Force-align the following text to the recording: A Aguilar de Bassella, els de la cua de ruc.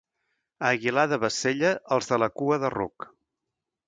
A 0.67 0.69
Aguilar 0.77 1.03
de 1.11 1.19
Bassella, 1.23 1.73
els 1.97 2.09
de 2.13 2.19
la 2.23 2.31
cua 2.41 2.57
de 2.65 2.73
ruc. 2.79 3.07